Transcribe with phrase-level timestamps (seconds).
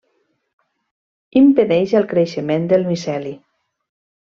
[1.43, 3.39] Impedeix el creixement del miceli.